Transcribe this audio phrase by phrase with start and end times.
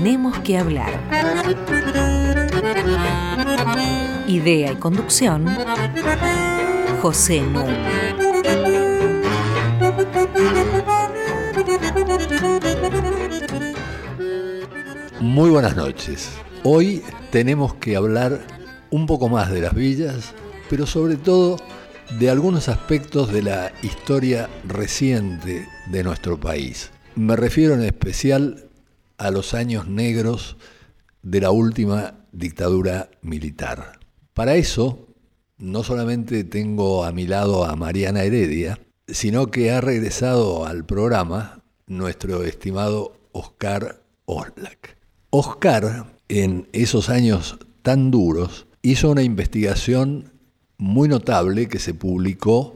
[0.00, 0.92] Tenemos que hablar.
[4.28, 5.44] Idea y conducción,
[7.02, 8.14] José Núñez.
[15.20, 16.30] Muy buenas noches.
[16.62, 18.38] Hoy tenemos que hablar
[18.90, 20.32] un poco más de las villas,
[20.70, 21.56] pero sobre todo
[22.20, 26.92] de algunos aspectos de la historia reciente de nuestro país.
[27.16, 28.67] Me refiero en especial
[29.18, 30.56] a los años negros
[31.22, 33.98] de la última dictadura militar.
[34.32, 35.08] Para eso,
[35.58, 38.78] no solamente tengo a mi lado a Mariana Heredia,
[39.08, 44.96] sino que ha regresado al programa nuestro estimado Oscar Oslak.
[45.30, 50.32] Oscar, en esos años tan duros, hizo una investigación
[50.76, 52.74] muy notable que se publicó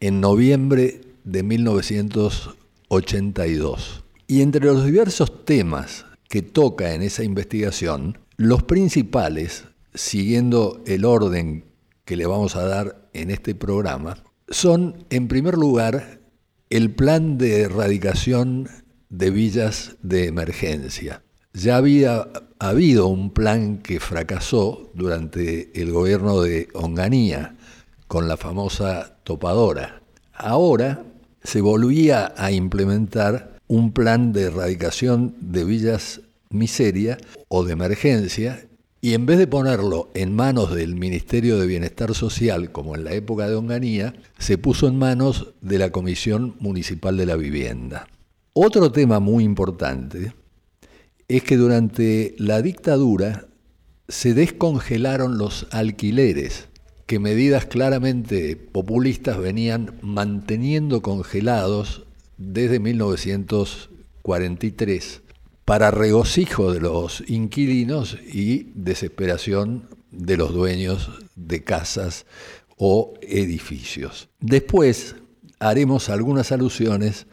[0.00, 4.03] en noviembre de 1982.
[4.26, 11.64] Y entre los diversos temas que toca en esa investigación, los principales, siguiendo el orden
[12.04, 16.20] que le vamos a dar en este programa, son, en primer lugar,
[16.70, 18.68] el plan de erradicación
[19.08, 21.22] de villas de emergencia.
[21.52, 27.56] Ya había habido un plan que fracasó durante el gobierno de Onganía
[28.08, 30.02] con la famosa topadora.
[30.32, 31.04] Ahora
[31.42, 36.20] se volvía a implementar un plan de erradicación de villas
[36.50, 38.66] miseria o de emergencia
[39.00, 43.12] y en vez de ponerlo en manos del Ministerio de Bienestar Social, como en la
[43.12, 48.08] época de Onganía, se puso en manos de la Comisión Municipal de la Vivienda.
[48.54, 50.32] Otro tema muy importante
[51.28, 53.46] es que durante la dictadura
[54.08, 56.68] se descongelaron los alquileres,
[57.04, 62.06] que medidas claramente populistas venían manteniendo congelados
[62.52, 65.22] desde 1943
[65.64, 72.26] para regocijo de los inquilinos y desesperación de los dueños de casas
[72.76, 74.28] o edificios.
[74.40, 75.16] Después
[75.58, 77.26] haremos algunas alusiones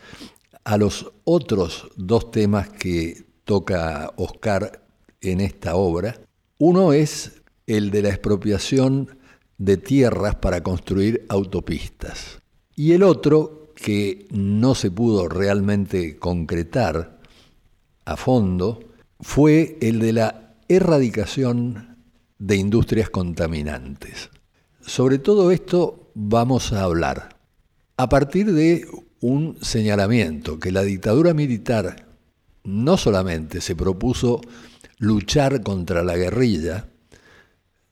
[0.64, 4.86] a los otros dos temas que toca Oscar
[5.20, 6.22] en esta obra.
[6.58, 9.18] Uno es el de la expropiación
[9.58, 12.40] de tierras para construir autopistas
[12.76, 17.20] y el otro que no se pudo realmente concretar
[18.06, 18.80] a fondo
[19.20, 21.98] fue el de la erradicación
[22.38, 24.30] de industrias contaminantes.
[24.82, 27.38] Sobre todo esto vamos a hablar
[27.98, 28.88] a partir de
[29.20, 32.08] un señalamiento que la dictadura militar
[32.64, 34.42] no solamente se propuso
[34.98, 36.90] luchar contra la guerrilla,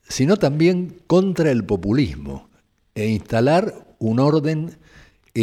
[0.07, 2.49] sino también contra el populismo
[2.93, 4.77] e instalar un orden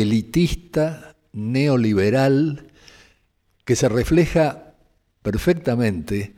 [0.01, 2.69] elitista, neoliberal,
[3.65, 4.75] que se refleja
[5.23, 6.34] perfectamente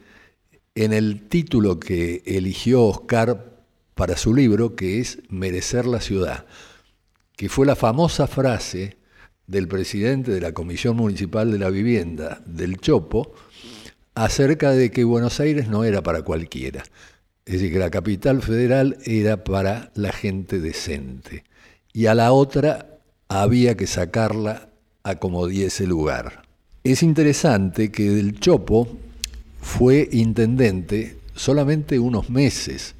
[0.74, 3.64] en el título que eligió Oscar
[3.94, 6.46] para su libro, que es Merecer la ciudad,
[7.36, 8.96] que fue la famosa frase
[9.46, 13.34] del presidente de la Comisión Municipal de la Vivienda, del Chopo,
[14.14, 16.84] acerca de que Buenos Aires no era para cualquiera.
[17.44, 21.44] Es decir, que la capital federal era para la gente decente.
[21.92, 22.97] Y a la otra
[23.28, 24.68] había que sacarla
[25.02, 26.42] a como diese lugar.
[26.84, 28.88] Es interesante que Del Chopo
[29.60, 32.94] fue intendente solamente unos meses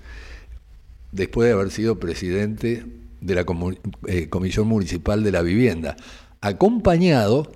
[1.13, 2.85] después de haber sido presidente
[3.21, 3.45] de la
[4.07, 5.97] eh, Comisión Municipal de la Vivienda,
[6.41, 7.51] acompañado,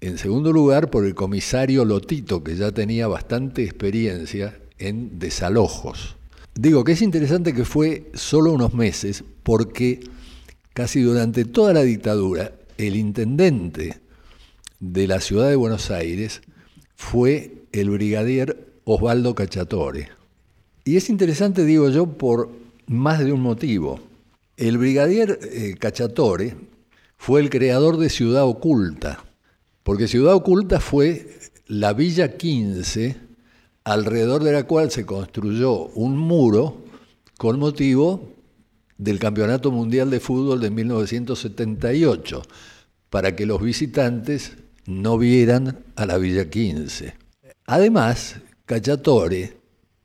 [0.00, 6.16] en segundo lugar, por el comisario Lotito, que ya tenía bastante experiencia en desalojos.
[6.54, 10.00] Digo que es interesante que fue solo unos meses porque
[10.74, 14.00] casi durante toda la dictadura, el intendente
[14.80, 16.42] de la ciudad de Buenos Aires
[16.96, 20.08] fue el brigadier Osvaldo Cachatore.
[20.84, 22.50] Y es interesante, digo yo, por
[22.86, 24.00] más de un motivo.
[24.56, 26.56] El brigadier eh, Cachatore
[27.16, 29.24] fue el creador de Ciudad Oculta,
[29.84, 33.16] porque Ciudad Oculta fue la Villa 15,
[33.84, 36.84] alrededor de la cual se construyó un muro
[37.38, 38.33] con motivo
[38.98, 42.42] del Campeonato Mundial de Fútbol de 1978,
[43.10, 44.56] para que los visitantes
[44.86, 47.14] no vieran a la Villa 15.
[47.66, 48.36] Además,
[48.66, 49.58] Cachatore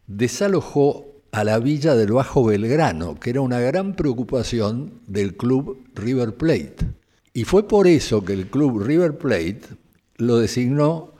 [0.08, 6.36] desalojó a la villa del Bajo Belgrano, que era una gran preocupación del club River
[6.36, 6.78] Plate.
[7.34, 9.62] Y fue por eso que el club River Plate
[10.18, 11.14] lo designó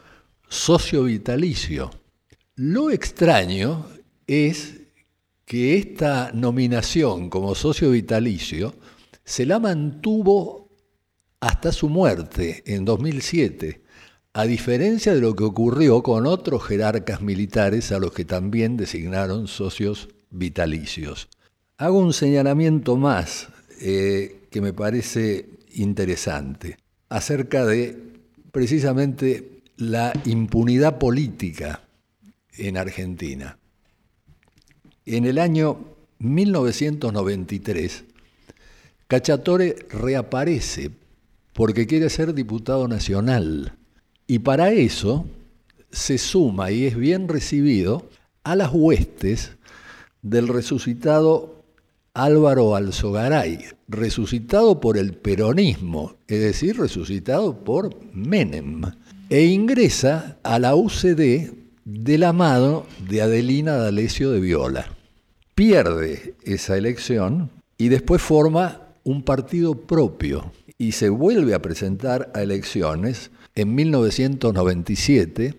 [0.48, 1.92] socio vitalicio.
[2.56, 3.86] Lo extraño
[4.28, 4.80] es
[5.50, 8.76] que esta nominación como socio vitalicio
[9.24, 10.70] se la mantuvo
[11.40, 13.82] hasta su muerte en 2007,
[14.34, 19.48] a diferencia de lo que ocurrió con otros jerarcas militares a los que también designaron
[19.48, 21.30] socios vitalicios.
[21.80, 23.48] Hago un señalamiento más
[23.82, 26.78] eh, que me parece interesante
[27.10, 27.98] acerca de
[28.52, 31.88] precisamente la impunidad política
[32.56, 33.58] en Argentina.
[35.12, 35.80] En el año
[36.20, 38.04] 1993,
[39.08, 40.92] Cachatore reaparece
[41.54, 43.74] porque quiere ser diputado nacional
[44.28, 45.26] y para eso
[45.90, 48.08] se suma y es bien recibido
[48.44, 49.54] a las huestes
[50.22, 51.64] del resucitado
[52.14, 58.84] Álvaro Alzogaray, resucitado por el peronismo, es decir, resucitado por Menem,
[59.32, 61.50] e ingresa a la UCD
[61.84, 64.99] de la mano de Adelina D'Alessio de Viola.
[65.60, 72.42] Pierde esa elección y después forma un partido propio y se vuelve a presentar a
[72.44, 75.56] elecciones en 1997,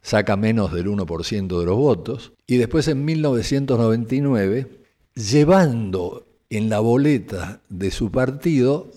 [0.00, 4.80] saca menos del 1% de los votos, y después en 1999,
[5.14, 8.90] llevando en la boleta de su partido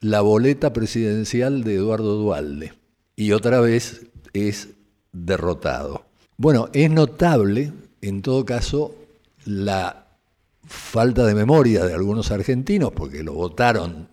[0.00, 2.72] la boleta presidencial de Eduardo Dualde,
[3.14, 4.70] y otra vez es
[5.12, 6.06] derrotado.
[6.36, 8.96] Bueno, es notable, en todo caso,
[9.44, 10.18] la
[10.64, 14.08] falta de memoria de algunos argentinos, porque lo votaron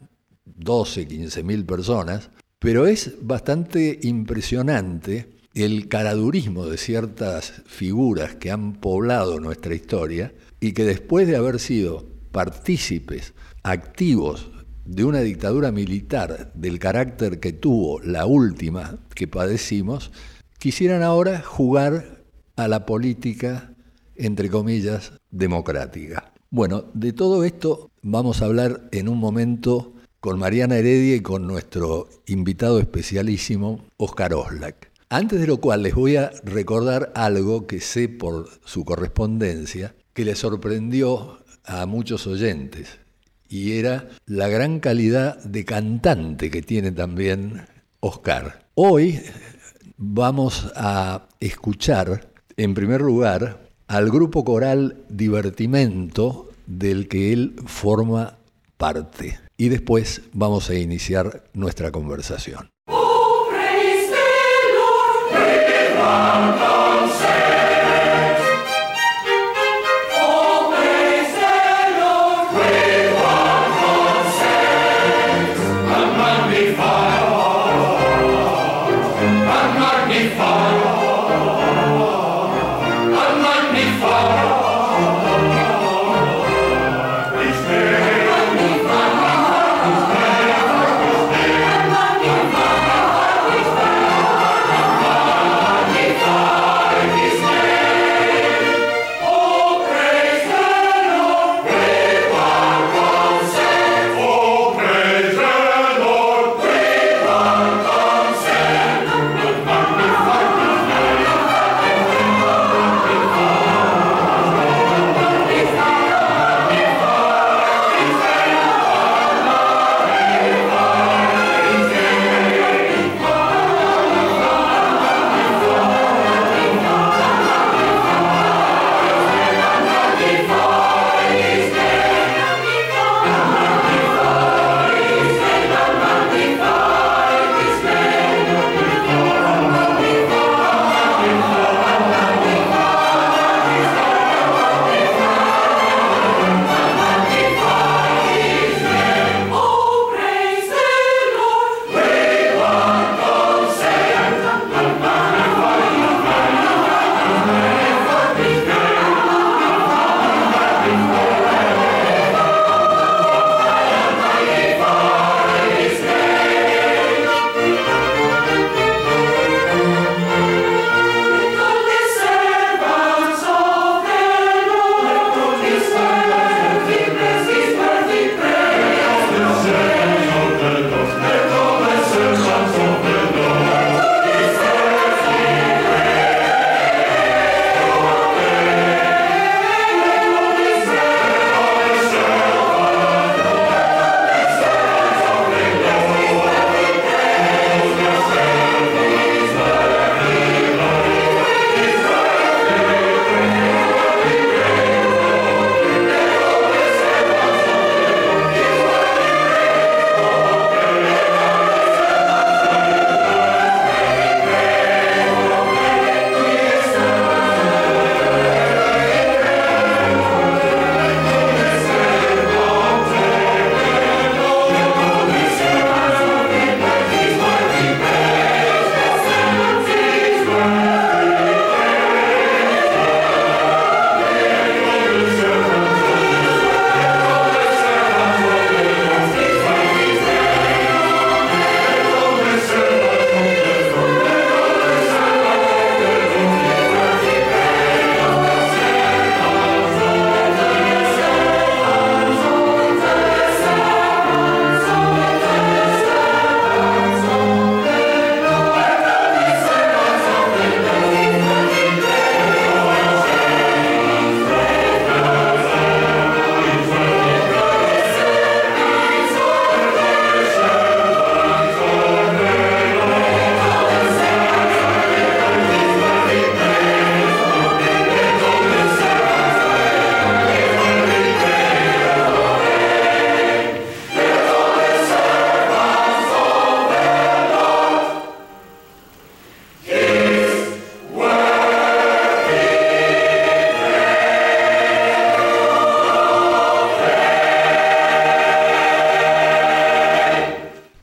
[0.45, 2.29] 12, 15 mil personas,
[2.59, 10.73] pero es bastante impresionante el caradurismo de ciertas figuras que han poblado nuestra historia y
[10.73, 13.33] que después de haber sido partícipes
[13.63, 14.49] activos
[14.85, 20.11] de una dictadura militar del carácter que tuvo la última que padecimos,
[20.57, 22.23] quisieran ahora jugar
[22.55, 23.68] a la política,
[24.19, 26.31] entre comillas, democrática.
[26.51, 31.47] Bueno, de todo esto vamos a hablar en un momento con Mariana Heredia y con
[31.47, 34.91] nuestro invitado especialísimo, Oscar Oslak.
[35.09, 40.25] Antes de lo cual les voy a recordar algo que sé por su correspondencia, que
[40.25, 42.99] le sorprendió a muchos oyentes,
[43.47, 47.65] y era la gran calidad de cantante que tiene también
[48.01, 48.67] Oscar.
[48.75, 49.21] Hoy
[49.97, 58.37] vamos a escuchar, en primer lugar, al grupo coral Divertimento del que él forma
[58.77, 59.39] parte.
[59.57, 62.69] Y después vamos a iniciar nuestra conversación.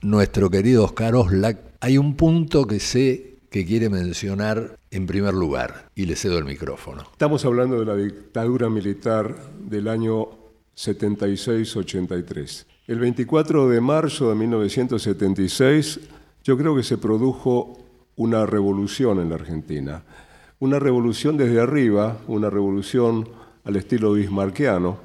[0.01, 1.59] nuestro querido Oscar Oslak.
[1.79, 6.45] Hay un punto que sé que quiere mencionar en primer lugar y le cedo el
[6.45, 7.03] micrófono.
[7.11, 10.29] Estamos hablando de la dictadura militar del año
[10.75, 12.65] 76-83.
[12.87, 15.99] El 24 de marzo de 1976
[16.43, 17.77] yo creo que se produjo
[18.15, 20.03] una revolución en la Argentina.
[20.59, 23.27] Una revolución desde arriba, una revolución
[23.63, 24.97] al estilo bismarquiano,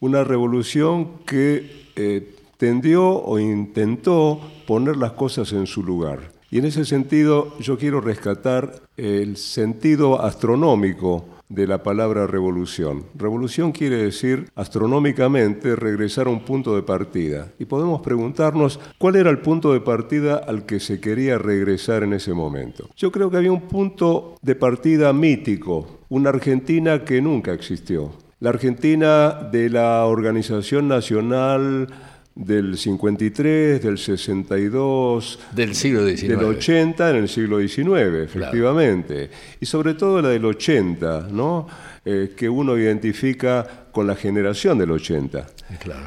[0.00, 6.32] una revolución que eh, tendió o intentó poner las cosas en su lugar.
[6.50, 13.04] Y en ese sentido yo quiero rescatar el sentido astronómico de la palabra revolución.
[13.14, 17.52] Revolución quiere decir astronómicamente regresar a un punto de partida.
[17.58, 22.14] Y podemos preguntarnos cuál era el punto de partida al que se quería regresar en
[22.14, 22.88] ese momento.
[22.96, 28.12] Yo creo que había un punto de partida mítico, una Argentina que nunca existió.
[28.40, 31.88] La Argentina de la Organización Nacional
[32.34, 36.28] del 53, del 62, del siglo XIX.
[36.28, 39.30] Del 80 en el siglo XIX, efectivamente.
[39.60, 41.66] Y sobre todo la del 80, ¿no?
[42.04, 45.46] Eh, que uno identifica con la generación del 80.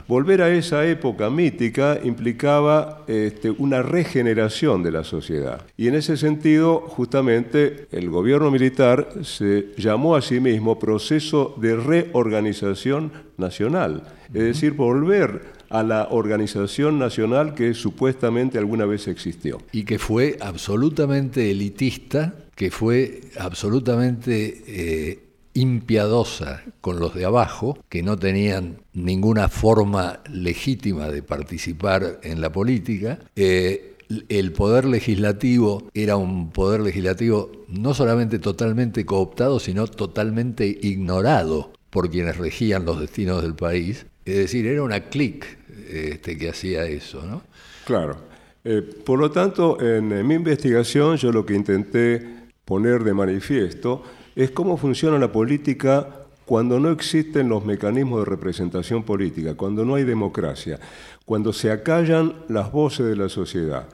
[0.09, 5.61] Volver a esa época mítica implicaba este, una regeneración de la sociedad.
[5.77, 11.77] Y en ese sentido, justamente, el gobierno militar se llamó a sí mismo proceso de
[11.77, 14.03] reorganización nacional.
[14.33, 19.59] Es decir, volver a la organización nacional que supuestamente alguna vez existió.
[19.71, 28.03] Y que fue absolutamente elitista, que fue absolutamente eh, impiadosa con los de abajo, que
[28.03, 33.19] no tenían ninguna forma legítima de participar en la política.
[33.35, 33.95] Eh,
[34.29, 42.09] el poder legislativo era un poder legislativo no solamente totalmente cooptado, sino totalmente ignorado por
[42.09, 44.05] quienes regían los destinos del país.
[44.25, 45.45] Es decir, era una clic
[45.87, 47.43] este, que hacía eso, ¿no?
[47.85, 48.17] Claro.
[48.63, 52.25] Eh, por lo tanto, en, mi investigación yo lo que intenté
[52.65, 54.01] poner de manifiesto
[54.35, 56.09] es cómo funciona la política
[56.45, 60.79] cuando no existen los mecanismos de representación política, cuando no hay democracia,
[61.25, 63.87] cuando se acallan las voces de la sociedad,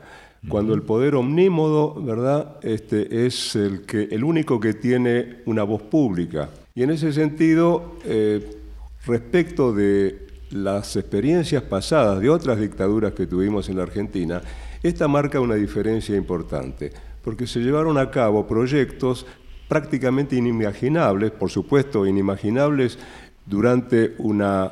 [0.47, 5.81] cuando el poder omnímodo, ¿verdad?, este, es el, que, el único que tiene una voz
[5.83, 6.49] pública.
[6.73, 8.60] Y en ese sentido, eh,
[9.05, 14.41] respecto de las experiencias pasadas de otras dictaduras que tuvimos en la Argentina,
[14.83, 16.91] esta marca una diferencia importante,
[17.23, 19.25] porque se llevaron a cabo proyectos
[19.67, 22.97] prácticamente inimaginables, por supuesto inimaginables
[23.45, 24.71] durante una,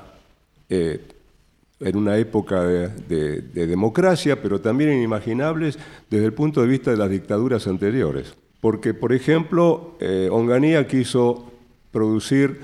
[0.69, 0.99] eh,
[1.79, 7.09] en una época de, democracia, pero también inimaginables desde el punto de vista de las
[7.09, 8.33] dictaduras anteriores.
[8.59, 11.49] Porque, por ejemplo, eh, Onganía quiso
[11.91, 12.59] producir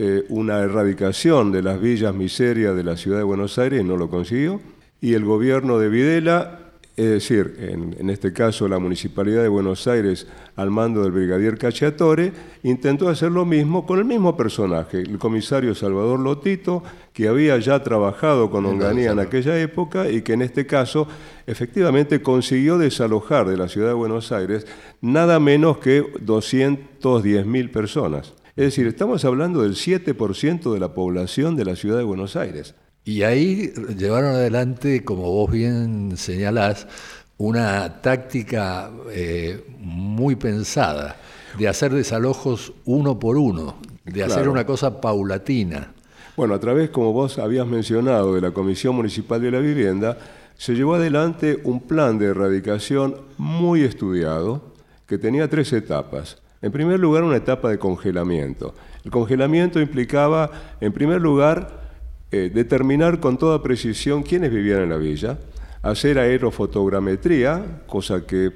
[0.00, 3.96] eh, una erradicación de las villas miserias de la ciudad de Buenos Aires y no
[3.96, 4.60] lo consiguió.
[5.00, 6.60] Y el gobierno de Videla,
[6.96, 12.32] es decir, en, este caso la Municipalidad de Buenos Aires al mando del brigadier Cacciatore,
[12.62, 17.82] intentó hacer lo mismo con el mismo personaje, el comisario Salvador Lotito, que había ya
[17.82, 21.08] trabajado con Onganía en aquella época y que en este caso
[21.44, 24.64] efectivamente consiguió desalojar de la ciudad de Buenos Aires
[25.00, 28.37] nada menos que 210.000 personas.
[28.58, 32.74] Es decir, estamos hablando del 7% de la población de la ciudad de Buenos Aires.
[33.04, 36.88] Y ahí llevaron adelante, como vos bien señalás,
[37.36, 41.14] una táctica eh, muy pensada
[41.56, 45.92] de hacer desalojos uno por uno, de hacer una cosa paulatina.
[46.36, 50.18] Bueno, a través, como vos habías mencionado, de la Comisión Municipal de la Vivienda,
[50.56, 54.74] se llevó adelante un plan de erradicación muy estudiado,
[55.06, 56.38] que tenía tres etapas.
[56.60, 58.74] En primer lugar, una etapa de congelamiento.
[59.04, 60.50] El congelamiento implicaba,
[60.80, 61.88] en primer lugar,
[62.30, 65.38] eh, determinar con toda precisión quiénes vivían en la villa,
[65.82, 68.52] hacer aerofotogrametría, cosa que,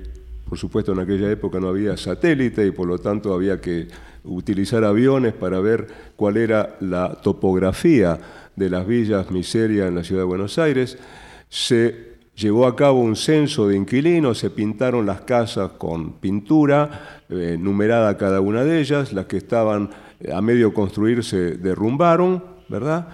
[0.49, 3.89] por supuesto, en aquella época no había satélite y por lo tanto había que
[4.25, 8.19] utilizar aviones para ver cuál era la topografía
[8.57, 10.99] de las villas miseria en la ciudad de Buenos Aires.
[11.49, 12.12] Se
[12.43, 18.19] llevó a cabo un censo de inquilinos, se pintaron las casas con pintura, eh, numerada
[18.19, 19.91] cada una de ellas, las que estaban
[20.33, 23.09] a medio construir se derrumbaron, ¿verdad?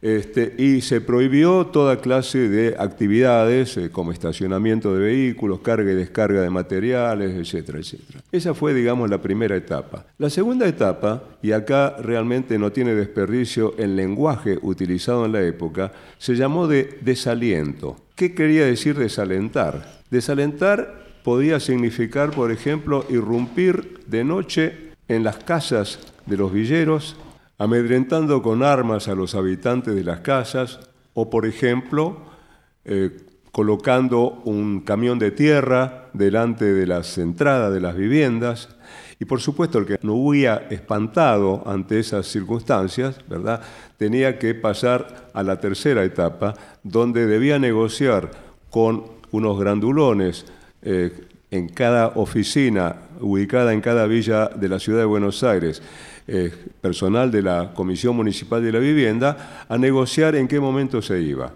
[0.00, 5.94] Este, y se prohibió toda clase de actividades eh, como estacionamiento de vehículos, carga y
[5.96, 8.20] descarga de materiales, etcétera, etcétera.
[8.30, 10.06] Esa fue, digamos, la primera etapa.
[10.18, 15.92] La segunda etapa, y acá realmente no tiene desperdicio el lenguaje utilizado en la época,
[16.16, 17.96] se llamó de desaliento.
[18.18, 20.02] ¿Qué quería decir desalentar?
[20.10, 27.14] Desalentar podía significar, por ejemplo, irrumpir de noche en las casas de los villeros
[27.58, 30.80] amedrentando con armas a los habitantes de las casas
[31.14, 32.22] o, por ejemplo,
[32.84, 33.16] eh,
[33.52, 38.68] colocando un camión de tierra delante de las entradas de las viviendas.
[39.20, 43.60] Y por supuesto, el que no hubiera espantado ante esas circunstancias, ¿verdad?
[43.96, 48.30] tenía que pasar a la tercera etapa, donde debía negociar
[48.70, 50.46] con unos grandulones
[50.82, 55.82] eh, en cada oficina ubicada en cada villa de la ciudad de Buenos Aires,
[56.26, 61.20] eh, personal de la Comisión Municipal de la Vivienda, a negociar en qué momento se
[61.20, 61.52] iba.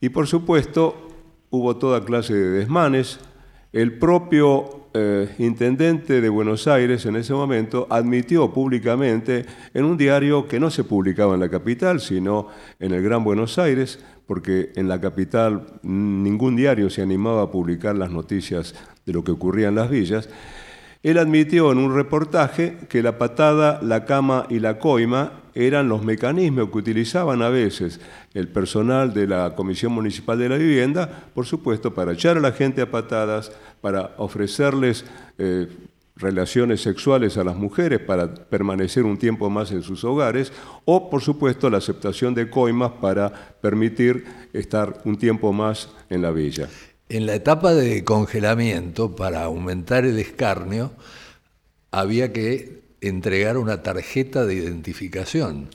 [0.00, 1.08] Y por supuesto,
[1.50, 3.18] hubo toda clase de desmanes.
[3.72, 10.46] El propio eh, intendente de Buenos Aires en ese momento admitió públicamente en un diario
[10.46, 14.88] que no se publicaba en la capital, sino en el Gran Buenos Aires, porque en
[14.88, 18.74] la capital ningún diario se animaba a publicar las noticias
[19.06, 20.28] de lo que ocurría en las villas,
[21.02, 26.04] él admitió en un reportaje que la patada, la cama y la coima eran los
[26.04, 28.00] mecanismos que utilizaban a veces
[28.34, 32.52] el personal de la Comisión Municipal de la Vivienda, por supuesto, para echar a la
[32.52, 35.04] gente a patadas, para ofrecerles
[35.38, 35.68] eh,
[36.16, 40.52] relaciones sexuales a las mujeres para permanecer un tiempo más en sus hogares,
[40.84, 46.30] o por supuesto la aceptación de coimas para permitir estar un tiempo más en la
[46.30, 46.68] villa.
[47.12, 50.92] En la etapa de congelamiento, para aumentar el escarnio,
[51.90, 55.68] había que entregar una tarjeta de identificación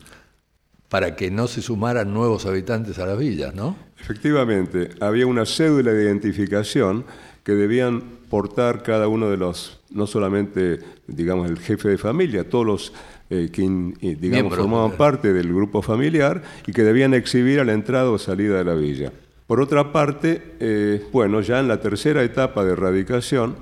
[0.89, 3.77] para que no se sumaran nuevos habitantes a las villas, ¿no?
[4.01, 7.05] Efectivamente, había una cédula de identificación
[7.43, 12.65] que debían portar cada uno de los, no solamente, digamos, el jefe de familia, todos
[12.65, 12.93] los
[13.29, 17.73] eh, que, eh, digamos, formaban parte del grupo familiar y que debían exhibir a la
[17.73, 19.11] entrada o salida de la villa.
[19.47, 23.55] Por otra parte, eh, bueno, ya en la tercera etapa de erradicación,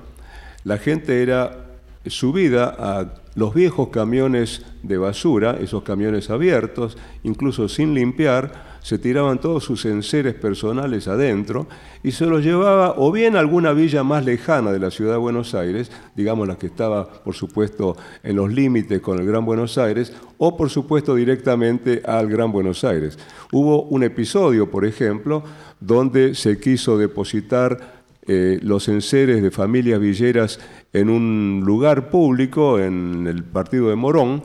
[0.64, 7.94] la gente era subida a los viejos camiones de basura, esos camiones abiertos, incluso sin
[7.94, 11.66] limpiar, se tiraban todos sus enseres personales adentro
[12.04, 15.18] y se los llevaba o bien a alguna villa más lejana de la ciudad de
[15.18, 19.80] Buenos Aires, digamos la que estaba por supuesto en los límites con el Gran Buenos
[19.80, 23.18] Aires, o por supuesto directamente al Gran Buenos Aires.
[23.52, 25.44] Hubo un episodio, por ejemplo,
[25.80, 30.60] donde se quiso depositar eh, los enseres de familias villeras
[30.94, 34.44] en un lugar público, en el partido de Morón,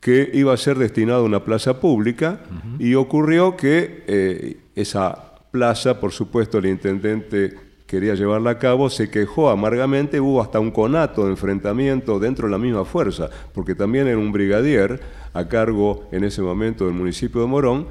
[0.00, 2.40] que iba a ser destinado a una plaza pública
[2.78, 7.54] y ocurrió que eh, esa plaza, por supuesto, el intendente
[7.86, 12.52] quería llevarla a cabo, se quejó amargamente, hubo hasta un conato de enfrentamiento dentro de
[12.52, 15.00] la misma fuerza, porque también era un brigadier
[15.32, 17.86] a cargo en ese momento del municipio de Morón,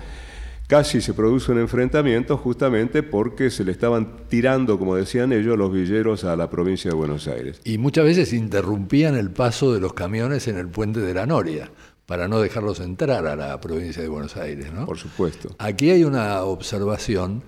[0.67, 5.71] casi se produce un enfrentamiento justamente porque se le estaban tirando, como decían ellos, los
[5.71, 7.61] villeros a la provincia de Buenos Aires.
[7.63, 11.71] Y muchas veces interrumpían el paso de los camiones en el puente de la Noria
[12.05, 14.71] para no dejarlos entrar a la provincia de Buenos Aires.
[14.71, 14.85] ¿no?
[14.85, 15.55] Por supuesto.
[15.57, 17.43] Aquí hay una observación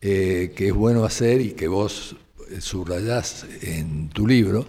[0.00, 2.16] eh, que es bueno hacer y que vos
[2.50, 4.66] eh, subrayás en tu libro,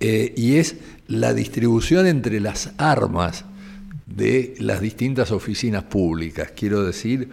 [0.00, 3.44] eh, y es la distribución entre las armas
[4.06, 6.52] de las distintas oficinas públicas.
[6.56, 7.30] Quiero decir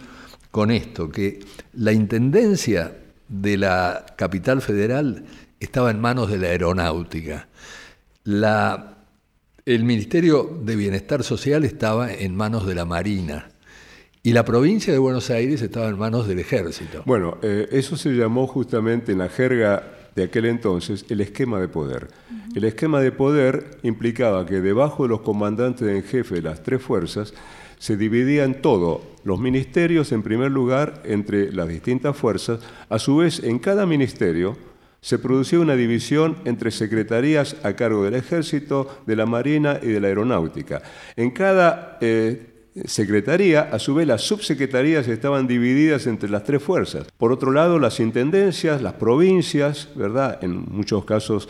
[0.50, 1.40] con esto que
[1.74, 2.96] la Intendencia
[3.28, 5.24] de la capital federal
[5.58, 7.48] estaba en manos de la aeronáutica.
[8.24, 9.01] La
[9.64, 13.48] el Ministerio de Bienestar Social estaba en manos de la Marina
[14.24, 17.02] y la provincia de Buenos Aires estaba en manos del ejército.
[17.06, 19.84] Bueno, eh, eso se llamó justamente en la jerga
[20.16, 22.08] de aquel entonces el esquema de poder.
[22.56, 26.82] El esquema de poder implicaba que debajo de los comandantes en jefe de las tres
[26.82, 27.32] fuerzas
[27.78, 33.42] se dividían todo, los ministerios en primer lugar entre las distintas fuerzas, a su vez
[33.42, 34.56] en cada ministerio
[35.02, 40.00] se producía una división entre secretarías a cargo del ejército, de la marina y de
[40.00, 40.80] la aeronáutica.
[41.16, 47.08] En cada eh, secretaría, a su vez las subsecretarías estaban divididas entre las tres fuerzas.
[47.18, 50.38] Por otro lado, las intendencias, las provincias, ¿verdad?
[50.40, 51.48] En muchos casos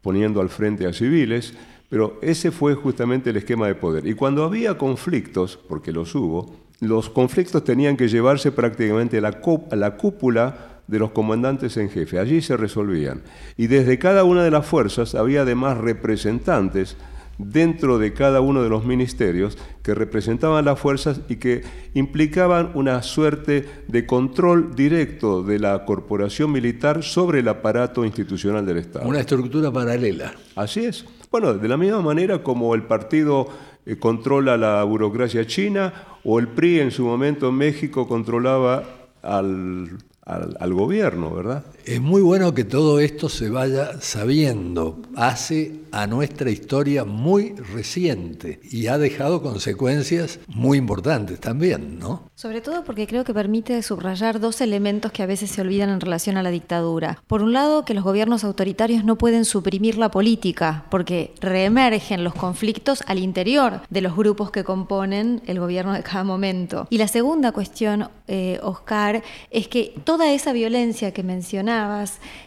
[0.00, 1.54] poniendo al frente a civiles,
[1.88, 4.06] pero ese fue justamente el esquema de poder.
[4.06, 9.40] Y cuando había conflictos, porque los hubo, los conflictos tenían que llevarse prácticamente a la,
[9.70, 12.18] a la cúpula de los comandantes en jefe.
[12.18, 13.22] Allí se resolvían.
[13.56, 16.96] Y desde cada una de las fuerzas había además representantes
[17.38, 21.62] dentro de cada uno de los ministerios que representaban las fuerzas y que
[21.94, 28.78] implicaban una suerte de control directo de la corporación militar sobre el aparato institucional del
[28.78, 29.08] Estado.
[29.08, 30.34] Una estructura paralela.
[30.56, 31.04] Así es.
[31.30, 33.48] Bueno, de la misma manera como el partido
[33.86, 35.92] eh, controla la burocracia china
[36.24, 38.84] o el PRI en su momento en México controlaba
[39.22, 41.64] al, al gobierno, ¿verdad?
[41.84, 45.00] Es muy bueno que todo esto se vaya sabiendo.
[45.16, 52.30] Hace a nuestra historia muy reciente y ha dejado consecuencias muy importantes también, ¿no?
[52.34, 56.00] Sobre todo porque creo que permite subrayar dos elementos que a veces se olvidan en
[56.00, 57.22] relación a la dictadura.
[57.26, 62.34] Por un lado, que los gobiernos autoritarios no pueden suprimir la política, porque reemergen los
[62.34, 66.86] conflictos al interior de los grupos que componen el gobierno de cada momento.
[66.88, 72.04] Y la segunda cuestión, eh, Oscar, es que toda esa violencia que mencionaba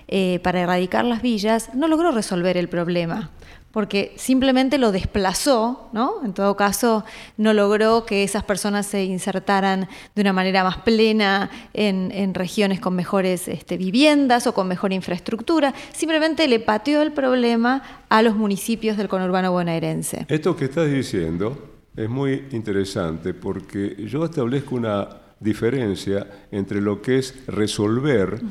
[0.07, 3.31] eh, para erradicar las villas, no logró resolver el problema
[3.71, 6.23] porque simplemente lo desplazó, ¿no?
[6.23, 7.03] En todo caso,
[7.37, 12.95] no logró que esas personas se insertaran de una manera más plena en, regiones con
[12.95, 18.95] mejores este, viviendas o con mejor infraestructura, simplemente le pateó el problema a los municipios
[18.95, 20.25] del conurbano bonaerense.
[20.29, 27.19] Esto que estás diciendo es muy interesante porque yo establezco una diferencia entre lo que
[27.19, 28.41] es resolver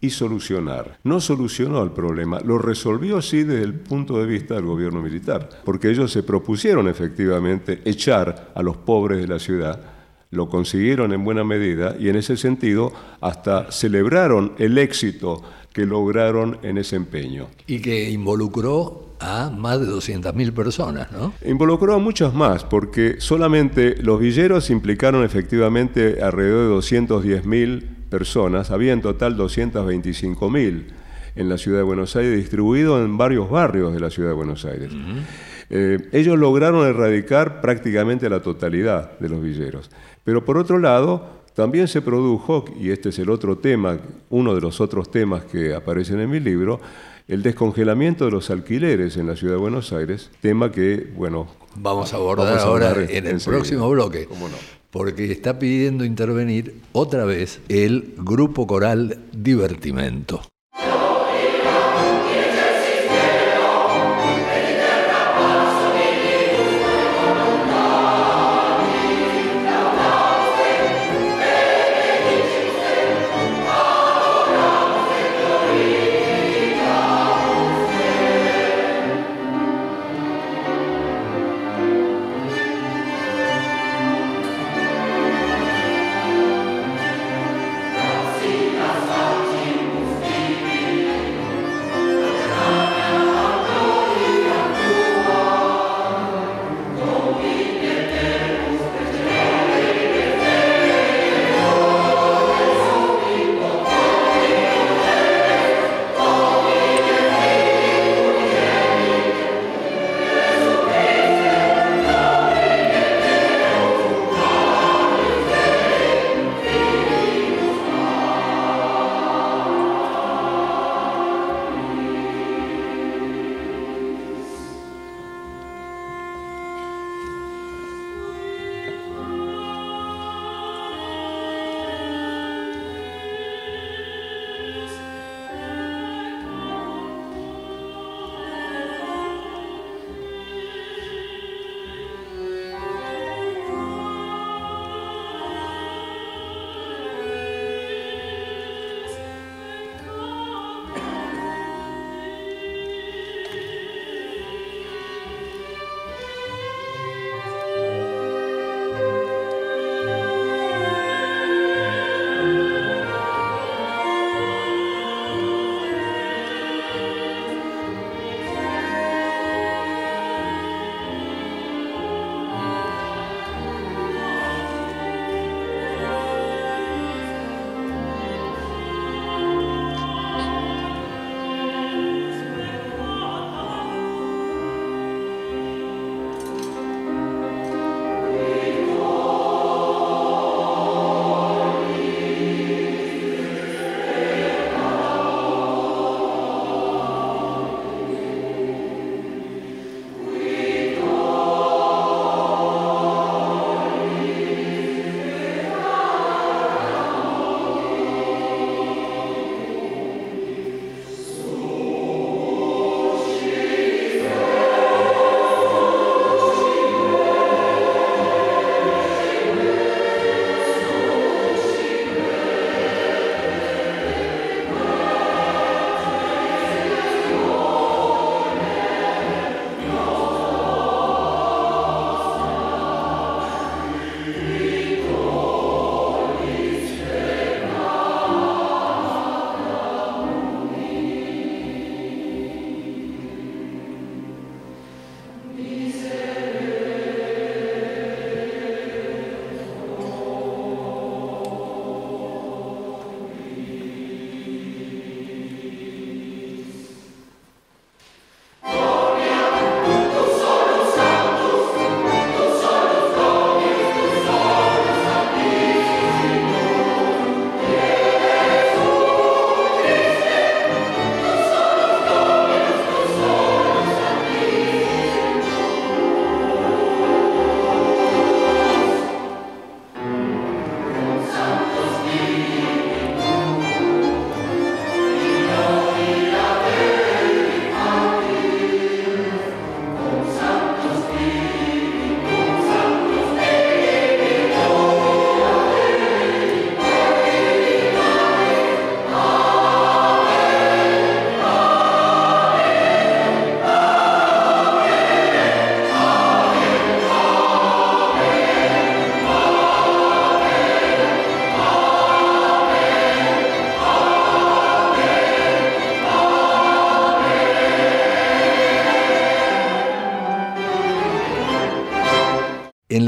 [0.00, 0.98] y solucionar.
[1.04, 5.48] No solucionó el problema, lo resolvió sí desde el punto de vista del gobierno militar,
[5.64, 9.80] porque ellos se propusieron efectivamente echar a los pobres de la ciudad,
[10.30, 16.58] lo consiguieron en buena medida y en ese sentido hasta celebraron el éxito que lograron
[16.62, 17.48] en ese empeño.
[17.66, 21.34] Y que involucró a más de 200.000 personas, ¿no?
[21.44, 28.92] Involucró a muchas más, porque solamente los villeros implicaron efectivamente alrededor de 210.000 personas, había
[28.92, 30.84] en total 225.000
[31.36, 34.64] en la ciudad de Buenos Aires, distribuidos en varios barrios de la ciudad de Buenos
[34.64, 34.90] Aires.
[35.68, 39.90] Eh, ellos lograron erradicar prácticamente la totalidad de los villeros.
[40.24, 43.98] Pero por otro lado, también se produjo, y este es el otro tema,
[44.30, 46.80] uno de los otros temas que aparecen en mi libro,
[47.30, 52.12] el descongelamiento de los alquileres en la ciudad de Buenos Aires, tema que, bueno, vamos
[52.12, 54.26] a abordar ahora en el próximo bloque.
[54.26, 54.56] ¿Cómo no?
[54.90, 60.42] porque está pidiendo intervenir otra vez el grupo coral Divertimento.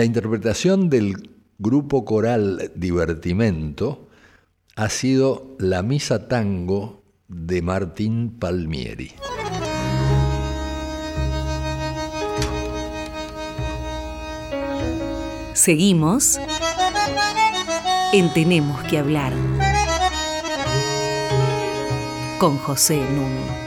[0.03, 4.09] La interpretación del grupo coral Divertimento
[4.75, 9.13] ha sido la Misa Tango de Martín Palmieri.
[15.53, 16.41] Seguimos
[18.13, 19.33] en Tenemos que hablar
[22.41, 23.62] con José Nuno.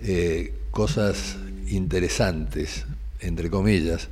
[0.00, 1.36] eh, cosas
[1.68, 2.86] interesantes,
[3.20, 4.08] entre comillas,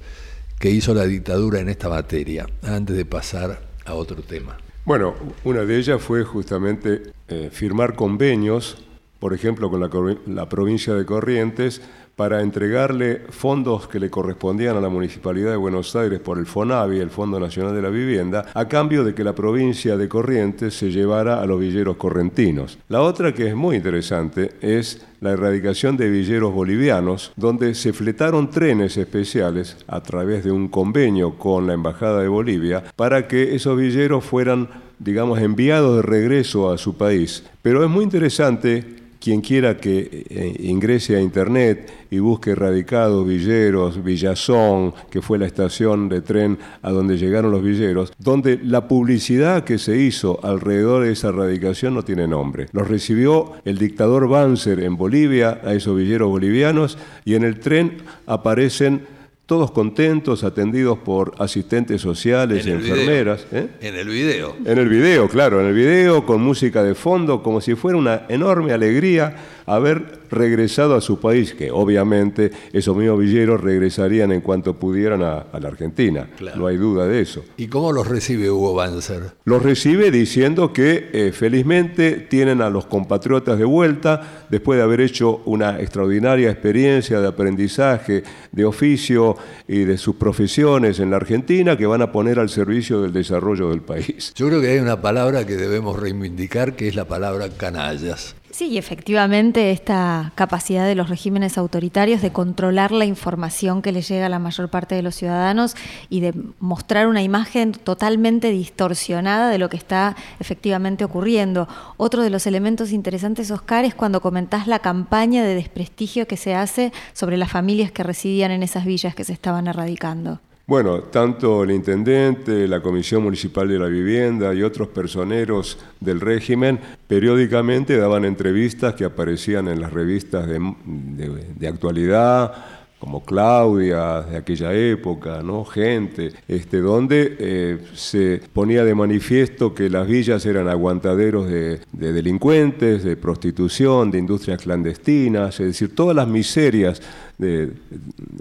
[0.59, 4.57] que hizo la dictadura en esta materia, antes de pasar a otro tema.
[4.85, 8.79] Bueno, una de ellas fue justamente eh, firmar convenios,
[9.19, 11.81] por ejemplo, con la provincia de Corrientes,
[12.17, 17.01] para entregarle fondos que le correspondían a la Municipalidad de Buenos Aires por el FONAVI,
[17.01, 20.91] el Fondo Nacional de la Vivienda, a cambio de que la provincia de Corrientes se
[20.91, 22.79] llevara a los villeros correntinos.
[22.89, 28.51] La otra que es muy interesante es la erradicación de villeros bolivianos, donde se fletaron
[28.51, 33.77] trenes especiales a través de un convenio con la Embajada de Bolivia para que esos
[33.77, 37.45] villeros fueran, digamos, enviados de regreso a su país.
[37.63, 44.05] Pero es muy interesante quien quiera que eh, ingrese a internet y busque Radicados, Villeros,
[44.05, 49.65] Villazón, que fue la estación de tren a donde llegaron los villeros, donde la publicidad
[49.65, 52.67] que se hizo alrededor de esa radicación no tiene nombre.
[52.73, 58.03] Los recibió el dictador Banzer en Bolivia, a esos villeros bolivianos, y en el tren
[58.27, 59.07] aparecen
[59.47, 63.47] todos contentos, atendidos por asistentes sociales y enfermeras.
[63.53, 63.69] ¿eh?
[63.81, 64.57] En el video.
[64.65, 68.23] En el video, claro, en el video, con música de fondo, como si fuera una
[68.29, 74.75] enorme alegría haber regresado a su país, que obviamente esos mismos villeros regresarían en cuanto
[74.75, 76.29] pudieran a, la Argentina.
[76.57, 77.45] No hay duda de eso.
[77.57, 79.33] ¿Y cómo los recibe Hugo Banzer?
[79.45, 85.01] Los recibe diciendo que eh, felizmente tienen a los compatriotas de vuelta, después de haber
[85.01, 89.37] hecho una extraordinaria experiencia de aprendizaje, de oficio
[89.69, 93.71] y de sus profesiones en la Argentina, que van a poner al servicio del desarrollo
[93.71, 94.33] del país.
[94.35, 98.35] Yo creo que hay una palabra que debemos reivindicar, que es la palabra canallas.
[98.55, 104.27] Sí, efectivamente esta capacidad de los regímenes autoritarios de controlar la información que les llega
[104.27, 105.75] a la mayor parte de los ciudadanos
[106.09, 111.67] y de mostrar una imagen totalmente distorsionada de lo que está efectivamente ocurriendo.
[111.97, 116.55] Otro de los elementos interesantes, Oscar, es cuando comentás la campaña de desprestigio que se
[116.55, 120.39] hace sobre las familias que residían en esas villas que se estaban erradicando.
[120.67, 126.81] Bueno, tanto el intendente, la Comisión Municipal de la Vivienda y otros personeros del régimen
[127.07, 132.55] periódicamente daban entrevistas que aparecían en las revistas de, actualidad,
[132.99, 135.67] como Claudia de aquella época, ¿no?
[135.67, 143.05] gente, este, donde eh, se ponía de manifiesto que las villas eran aguantaderos de, delincuentes,
[143.05, 147.03] de prostitución, de industrias clandestinas, es decir, todas las miserias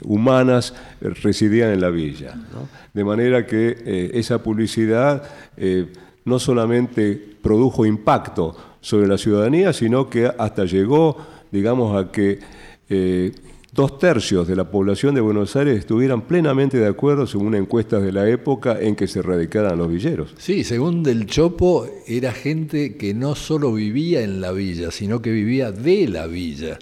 [0.03, 2.35] humanas residían en la villa.
[2.93, 5.23] De manera que eh, esa publicidad
[5.57, 5.87] eh,
[6.25, 11.17] no solamente produjo impacto sobre la ciudadanía, sino que hasta llegó,
[11.51, 12.39] digamos, a que
[12.89, 13.31] eh,
[13.71, 18.11] dos tercios de la población de Buenos Aires estuvieran plenamente de acuerdo, según encuestas de
[18.11, 20.35] la época, en que se radicaran los villeros.
[20.37, 25.31] Sí, según Del Chopo, era gente que no solo vivía en la villa, sino que
[25.31, 26.77] vivía de la villa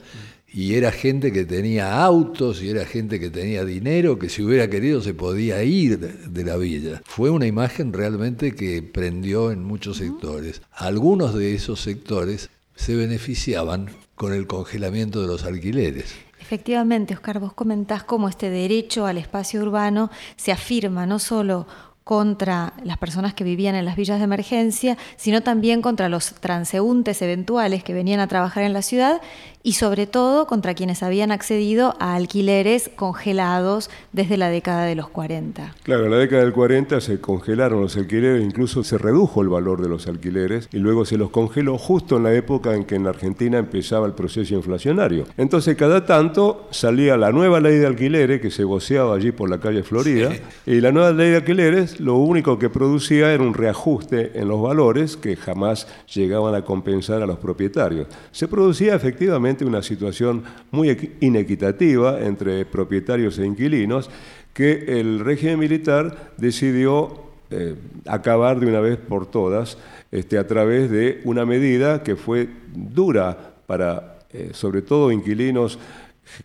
[0.53, 4.69] y era gente que tenía autos y era gente que tenía dinero, que si hubiera
[4.69, 7.01] querido se podía ir de, la villa.
[7.05, 10.61] Fue una imagen realmente que prendió en muchos sectores.
[10.73, 16.15] Algunos de esos sectores se beneficiaban con el congelamiento de los alquileres.
[16.39, 21.65] Efectivamente, Oscar, vos comentás cómo este derecho al espacio urbano se afirma no solo
[22.03, 27.21] contra las personas que vivían en las villas de emergencia, sino también contra los transeúntes
[27.21, 29.21] eventuales que venían a trabajar en la ciudad
[29.63, 35.09] y sobre todo contra quienes habían accedido a alquileres congelados desde la década de los
[35.09, 35.75] 40.
[35.83, 39.81] Claro, en la década del 40 se congelaron los alquileres, incluso se redujo el valor
[39.81, 43.03] de los alquileres y luego se los congeló justo en la época en que en
[43.03, 45.25] la Argentina empezaba el proceso inflacionario.
[45.37, 49.59] Entonces cada tanto salía la nueva ley de alquileres que se voceaba allí por la
[49.59, 50.31] calle Florida
[50.65, 54.61] y la nueva ley de alquileres lo único que producía era un reajuste en los
[54.61, 58.07] valores que jamás llegaban a compensar a los propietarios.
[58.31, 64.09] Se producía efectivamente una situación muy inequitativa entre propietarios e inquilinos
[64.53, 67.75] que el régimen militar decidió eh,
[68.05, 69.77] acabar de una vez por todas
[70.11, 75.77] este, a través de una medida que fue dura para, eh, sobre todo, inquilinos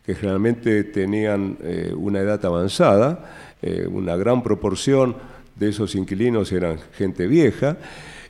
[0.04, 3.32] que generalmente tenían eh, una edad avanzada,
[3.90, 5.16] una gran proporción
[5.56, 7.78] de esos inquilinos eran gente vieja,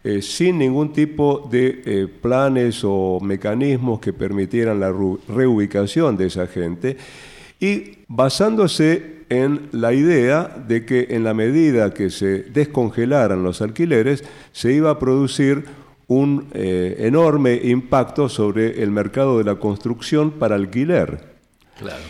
[0.06, 4.94] eh, sin ningún tipo de eh, planes o mecanismos que permitieran la
[5.26, 6.96] reubicación de esa gente
[7.58, 14.22] y basándose en la idea de que en la medida que se descongelaran los alquileres
[14.52, 15.64] se iba a producir
[16.06, 21.34] un eh, enorme impacto sobre el mercado de la construcción para alquiler.
[21.80, 22.04] Claro.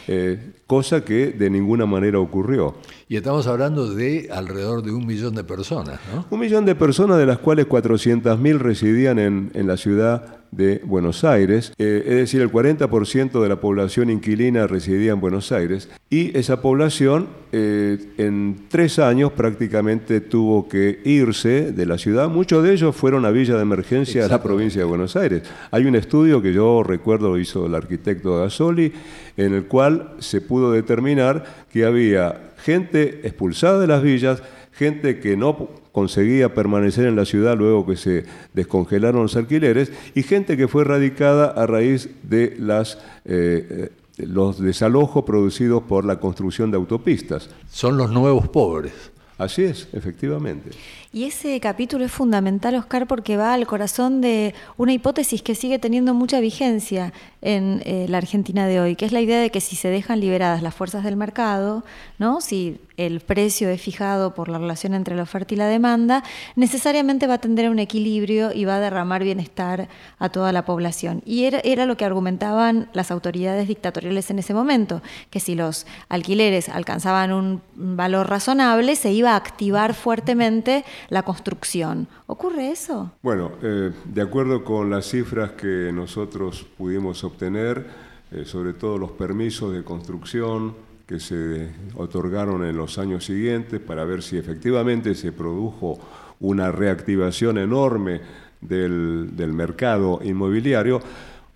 [0.67, 2.75] Cosa que de ninguna manera ocurrió.
[3.09, 6.27] Y estamos hablando de alrededor de un millón de personas, ¿no?
[6.31, 11.24] Un millón de personas, de las cuales 400.000 residían en, en la ciudad de Buenos
[11.24, 16.36] Aires, eh, es decir, el 40% de la población inquilina residía en Buenos Aires, y
[16.36, 22.28] esa población eh, en tres años prácticamente tuvo que irse de la ciudad.
[22.28, 25.42] Muchos de ellos fueron a Villa de Emergencia de la provincia de Buenos Aires.
[25.70, 28.92] Hay un estudio que yo recuerdo lo hizo el arquitecto Gasoli,
[29.36, 34.42] en el cual se pudo determinar que había gente expulsada de las villas,
[34.77, 40.22] gente que no conseguía permanecer en la ciudad luego que se descongelaron los alquileres y
[40.22, 46.20] gente que fue radicada a raíz de las, eh, eh, los desalojos producidos por la
[46.20, 47.49] construcción de autopistas.
[47.70, 48.93] Son los nuevos pobres.
[49.39, 50.70] Así es, efectivamente.
[51.17, 55.79] Y ese capítulo es fundamental, Oscar, porque va al corazón de una hipótesis que sigue
[55.79, 59.62] teniendo mucha vigencia en eh, la Argentina de hoy, que es la idea de que
[59.62, 61.85] si se dejan liberadas las fuerzas del mercado,
[62.19, 62.43] ¿no?
[62.43, 66.23] si el precio es fijado por la relación entre la oferta y la demanda,
[66.55, 69.89] necesariamente va a tender a un equilibrio y va a derramar bienestar
[70.19, 71.23] a toda la población.
[71.25, 75.87] Y era, era lo que argumentaban las autoridades dictatoriales en ese momento, que si los
[76.09, 82.09] alquileres alcanzaban un valor razonable, se iba a activar fuertemente la construcción.
[82.26, 83.12] ¿Ocurre eso?
[83.22, 87.86] Bueno, eh, de acuerdo con las cifras que nosotros pudimos obtener,
[88.32, 90.74] eh, sobre todo los permisos de construcción
[91.07, 95.98] que se otorgaron en los años siguientes para ver si efectivamente se produjo
[96.40, 98.20] una reactivación enorme
[98.61, 101.00] del, del mercado inmobiliario.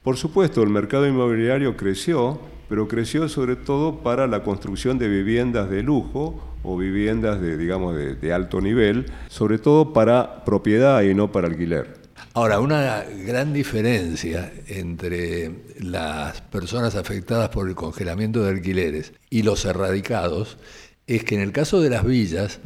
[0.03, 2.39] Por supuesto, el mercado inmobiliario creció,
[2.71, 7.97] pero creció sobre todo para la construcción de viviendas de lujo o viviendas de, digamos,
[7.97, 11.99] de, alto nivel, sobre todo para propiedad y no para alquiler.
[12.33, 15.51] Ahora, una gran diferencia entre
[15.81, 20.57] las personas afectadas por el congelamiento de alquileres y los erradicados
[21.09, 22.61] es que en el caso de las villas,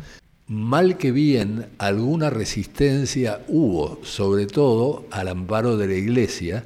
[0.47, 6.63] mal que bien, alguna resistencia hubo, sobre todo al amparo de la iglesia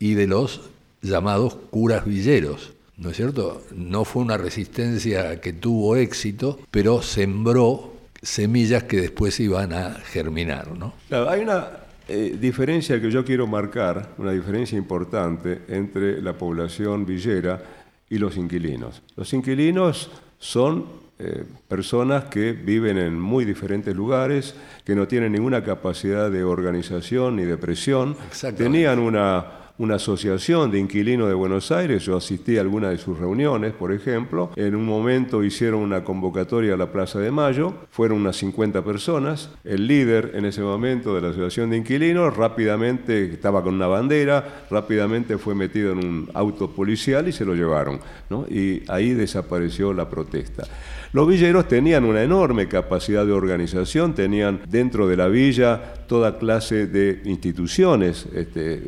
[0.00, 0.71] y de los
[1.02, 2.72] llamados curas villeros.
[2.96, 3.62] ¿no es cierto?
[3.74, 10.68] No fue una resistencia que tuvo éxito, pero sembró semillas que después iban a germinar,
[10.70, 10.94] ¿no?
[11.28, 11.66] hay una
[12.08, 17.60] eh, diferencia que yo quiero marcar, una diferencia importante entre la población villera
[18.08, 19.02] y los inquilinos.
[19.16, 20.86] Los inquilinos son
[21.18, 27.36] eh, personas que viven en muy diferentes lugares, que no tienen ninguna capacidad de organización
[27.36, 28.16] ni de presión,
[28.56, 33.18] tenían una una asociación de inquilinos de Buenos Aires, yo asistí a alguna de sus
[33.18, 38.18] reuniones, por ejemplo, en un momento hicieron una convocatoria a la Plaza de Mayo, fueron
[38.18, 43.62] unas 50 personas, el líder en ese momento de la asociación de inquilinos rápidamente estaba
[43.62, 48.00] con una bandera, rápidamente fue metido en un auto policial y se lo llevaron,
[48.48, 50.64] y ahí desapareció la protesta.
[51.12, 56.86] Los villeros tenían una enorme capacidad de organización, tenían dentro de la villa toda clase
[56.86, 58.82] de instituciones, este,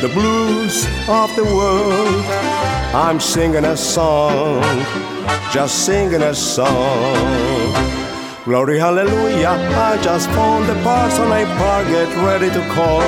[0.00, 2.55] the blues of the world.
[2.98, 4.62] I'm singing a song,
[5.52, 7.14] just singing a song.
[8.46, 13.02] Glory, hallelujah, I just found the parson I park, get ready to call.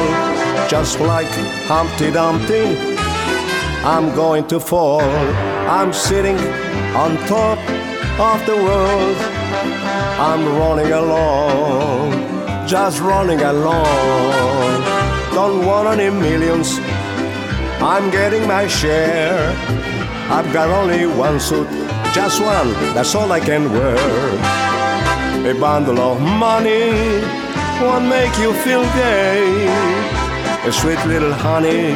[0.68, 1.26] Just like
[1.66, 2.76] Humpty Dumpty,
[3.82, 5.01] I'm going to fall.
[5.01, 6.36] I'm sitting
[6.95, 7.59] on top
[8.20, 9.16] of the world.
[10.20, 14.59] I'm running along, just running along
[15.39, 16.80] don't want any millions.
[17.80, 19.78] I'm getting my share.
[20.31, 21.68] I've got only one suit,
[22.12, 23.97] just one, that's all I can wear.
[25.51, 26.93] A bundle of money
[27.81, 29.66] won't make you feel gay.
[30.66, 31.93] A sweet little honey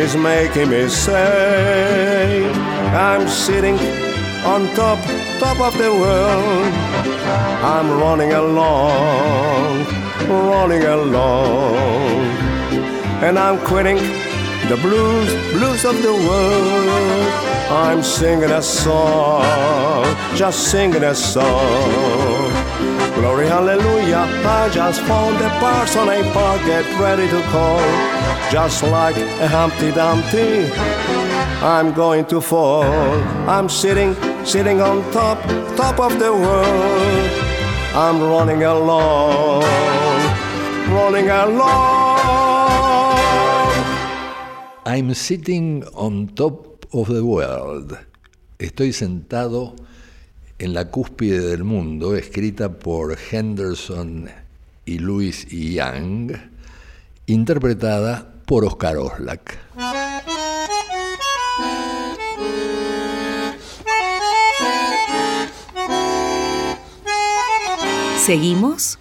[0.00, 2.50] is making me say,
[2.92, 3.78] I'm sitting
[4.44, 4.98] on top,
[5.38, 6.72] top of the world.
[7.64, 9.86] I'm running along,
[10.28, 12.12] running along
[13.22, 13.98] and I'm quitting
[14.72, 17.28] the blues, blues of the world.
[17.70, 19.44] I'm singing a song,
[20.34, 22.50] just singing a song.
[23.16, 24.24] Glory, hallelujah,
[24.60, 27.80] I just found a park, get ready to call.
[28.50, 30.72] Just like a Humpty Dumpty,
[31.62, 32.84] I'm going to fall.
[33.56, 34.14] I'm sitting,
[34.46, 35.38] sitting on top,
[35.76, 37.30] top of the world.
[37.94, 39.64] I'm running along,
[40.96, 42.01] running along.
[44.94, 47.96] I'm sitting on top of the world.
[48.58, 49.74] Estoy sentado
[50.58, 54.28] en la cúspide del mundo, escrita por Henderson
[54.84, 56.32] y Louis Young,
[57.24, 59.56] interpretada por Oscar Oslak.
[68.18, 68.98] Seguimos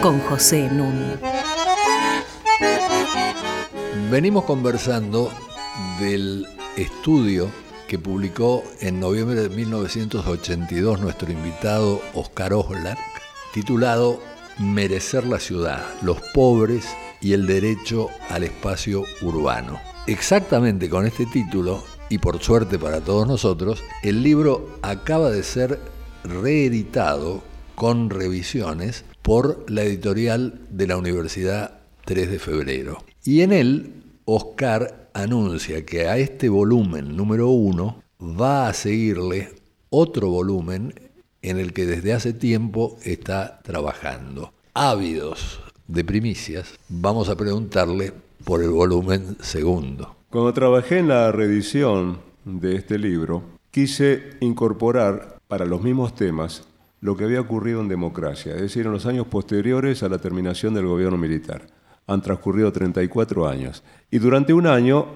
[0.00, 1.27] con José Nun.
[4.10, 5.30] Venimos conversando
[6.00, 6.46] del
[6.78, 7.50] estudio
[7.86, 12.98] que publicó en noviembre de 1982 nuestro invitado Oscar Oslak,
[13.52, 14.18] titulado
[14.58, 16.86] Merecer la ciudad, los pobres
[17.20, 19.78] y el derecho al espacio urbano.
[20.06, 25.78] Exactamente con este título, y por suerte para todos nosotros, el libro acaba de ser
[26.24, 27.42] reeditado
[27.74, 33.04] con revisiones por la editorial de la Universidad 3 de Febrero.
[33.22, 33.97] Y en él,
[34.30, 39.54] Oscar anuncia que a este volumen número uno va a seguirle
[39.88, 40.92] otro volumen
[41.40, 44.52] en el que desde hace tiempo está trabajando.
[44.74, 48.12] Ávidos de primicias, vamos a preguntarle
[48.44, 50.16] por el volumen segundo.
[50.28, 56.68] Cuando trabajé en la reedición de este libro, quise incorporar para los mismos temas
[57.00, 60.74] lo que había ocurrido en democracia, es decir, en los años posteriores a la terminación
[60.74, 61.77] del gobierno militar
[62.08, 63.84] han transcurrido 34 años.
[64.10, 65.06] Y durante un año,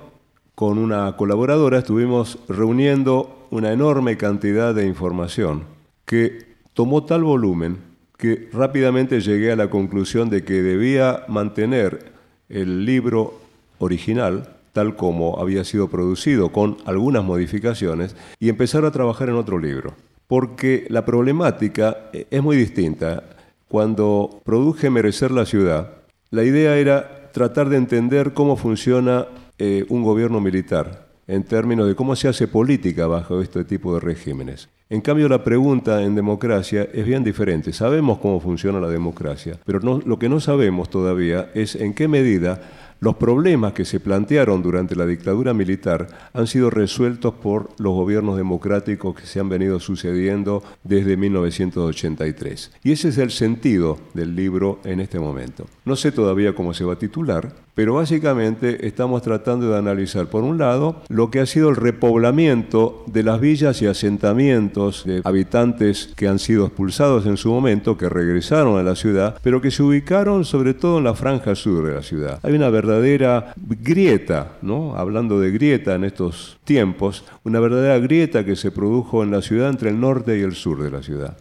[0.54, 5.64] con una colaboradora, estuvimos reuniendo una enorme cantidad de información
[6.04, 7.78] que tomó tal volumen
[8.16, 12.12] que rápidamente llegué a la conclusión de que debía mantener
[12.48, 13.34] el libro
[13.78, 19.58] original tal como había sido producido, con algunas modificaciones, y empezar a trabajar en otro
[19.58, 19.94] libro.
[20.26, 23.22] Porque la problemática es muy distinta.
[23.68, 26.01] Cuando produje Merecer la ciudad,
[26.32, 29.26] la idea era tratar de entender cómo funciona
[29.58, 34.00] eh, un gobierno militar en términos de cómo se hace política bajo este tipo de
[34.00, 34.70] regímenes.
[34.88, 37.72] En cambio, la pregunta en democracia es bien diferente.
[37.72, 42.60] Sabemos cómo funciona la democracia, pero lo que no sabemos todavía es en qué medida
[43.02, 48.36] los problemas que se plantearon durante la dictadura militar han sido resueltos por los gobiernos
[48.36, 52.70] democráticos que se han venido sucediendo desde 1983.
[52.84, 55.66] Y ese es el sentido del libro en este momento.
[55.84, 60.44] No sé todavía cómo se va a titular, pero básicamente estamos tratando de analizar, por
[60.44, 66.10] un lado, lo que ha sido el repoblamiento de las villas y asentamientos de habitantes
[66.16, 69.82] que han sido expulsados en su momento, que regresaron a la ciudad, pero que se
[69.82, 72.40] ubicaron sobre todo en la franja sur de la ciudad.
[72.42, 74.96] Hay una verdadera grieta, ¿no?
[74.96, 79.70] Hablando de grieta en estos tiempos, una verdadera grieta que se produjo en la ciudad
[79.70, 81.36] entre el norte y el sur de la ciudad.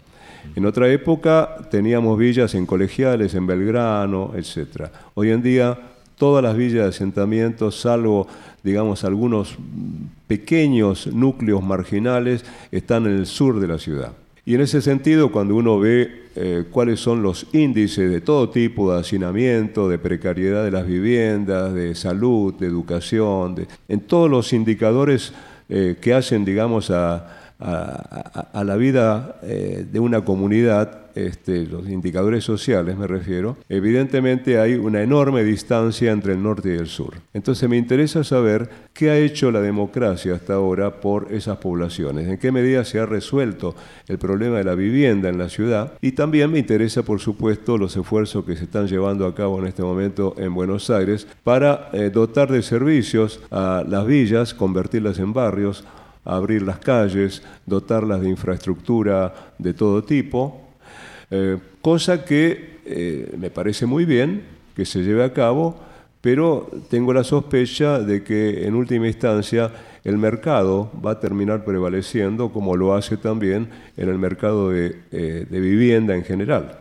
[0.55, 4.89] En otra época teníamos villas en colegiales, en Belgrano, etc.
[5.13, 5.77] Hoy en día
[6.21, 8.27] todas las villas de asentamiento, salvo,
[8.61, 9.57] digamos, algunos
[10.27, 14.11] pequeños núcleos marginales, están en el sur de la ciudad.
[14.45, 18.93] Y en ese sentido, cuando uno ve eh, cuáles son los índices de todo tipo
[18.93, 23.55] de hacinamiento, de precariedad de las viviendas, de salud, de educación,
[23.87, 25.33] en todos los indicadores
[25.69, 32.43] eh, que hacen, digamos, a, a, la vida eh, de una comunidad, este, los indicadores
[32.43, 37.15] sociales me refiero, evidentemente hay una enorme distancia entre el norte y el sur.
[37.33, 42.37] Entonces me interesa saber qué ha hecho la democracia hasta ahora por esas poblaciones, en
[42.37, 43.75] qué medida se ha resuelto
[44.07, 47.95] el problema de la vivienda en la ciudad y también me interesa, por supuesto, los
[47.95, 52.09] esfuerzos que se están llevando a cabo en este momento en Buenos Aires para eh,
[52.09, 55.83] dotar de servicios a las villas, convertirlas en barrios,
[56.25, 60.61] abrir las calles, dotarlas de infraestructura de todo tipo,
[61.29, 64.43] eh, cosa que eh, me parece muy bien
[64.75, 65.75] que se lleve a cabo,
[66.21, 69.71] pero tengo la sospecha de que en última instancia
[70.03, 75.45] el mercado va a terminar prevaleciendo como lo hace también en el mercado de, eh,
[75.49, 76.79] vivienda en general.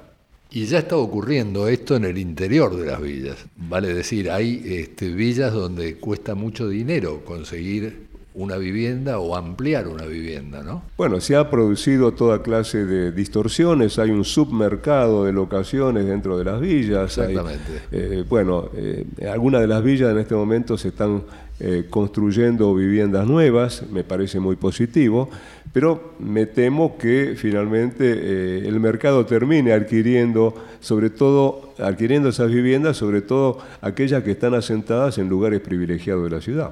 [0.50, 3.36] Y ya está ocurriendo esto en el interior de las villas.
[3.56, 10.04] Vale decir, hay este, villas donde cuesta mucho dinero conseguir una vivienda o ampliar una
[10.06, 10.82] vivienda, ¿no?
[10.96, 16.44] Bueno, se ha producido toda clase de distorsiones, hay un submercado de locaciones dentro de
[16.44, 17.18] las villas.
[17.18, 17.82] Exactamente.
[17.90, 21.22] Eh, bueno, eh, algunas de las villas en este momento se están
[21.58, 25.28] eh, construyendo viviendas nuevas, me parece muy positivo,
[25.72, 33.22] pero me temo que finalmente el mercado termine adquiriendo, sobre todo, adquiriendo esas viviendas, sobre
[33.22, 36.70] todo aquellas que están asentadas en lugares privilegiados de la ciudad.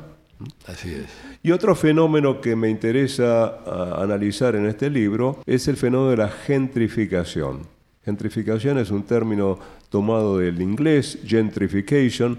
[0.66, 1.28] Así es.
[1.43, 6.28] Y otro fenómeno que me interesa analizar en este libro es el fenómeno de la
[6.28, 7.61] gentrificación.
[8.05, 9.59] Gentrificación es un término
[9.89, 12.39] tomado del inglés, gentrification,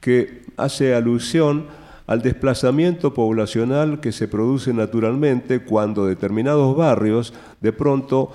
[0.00, 1.66] que hace alusión
[2.06, 8.32] al desplazamiento poblacional que se produce naturalmente cuando determinados barrios, de pronto,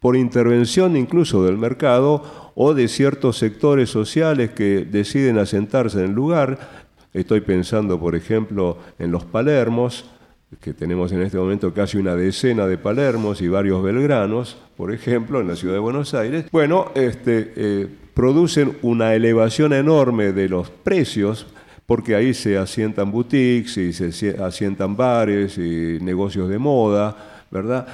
[0.00, 6.12] por intervención incluso del mercado o de ciertos sectores sociales que deciden asentarse en el
[6.12, 6.83] lugar,
[7.14, 10.04] Estoy pensando, por ejemplo, en los Palermos,
[10.60, 15.40] que tenemos en este momento casi una decena de Palermos y varios Belgranos, por ejemplo,
[15.40, 16.46] en la ciudad de Buenos Aires.
[16.50, 21.46] Bueno, este, eh, producen una elevación enorme de los precios
[21.86, 27.86] porque ahí se asientan boutiques y se asientan bares y negocios de moda, ¿verdad?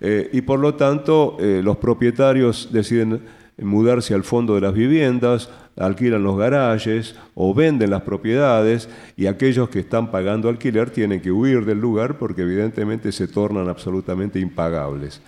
[0.00, 3.22] Eh, y por lo tanto, eh, los propietarios deciden
[3.60, 9.68] mudarse al fondo de las viviendas, alquilan los garajes o venden las propiedades y aquellos
[9.68, 15.20] que están pagando alquiler tienen que huir del lugar porque evidentemente se tornan absolutamente impagables.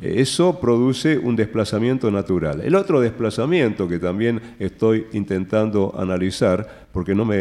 [0.00, 2.62] Eso produce un desplazamiento natural.
[2.62, 7.40] El otro desplazamiento que también estoy intentando analizar, porque no me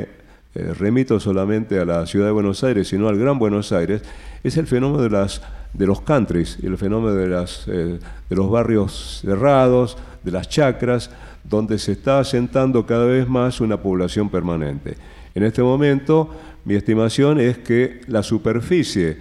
[0.55, 4.01] eh, remito solamente a la ciudad de Buenos Aires, sino al Gran Buenos Aires,
[4.43, 5.41] es el fenómeno de, las,
[5.73, 7.99] de los countries, el fenómeno de, las, eh,
[8.29, 11.11] de los barrios cerrados, de las chacras,
[11.49, 14.97] donde se está asentando cada vez más una población permanente.
[15.33, 16.29] En este momento,
[16.65, 19.17] mi estimación es que la superficie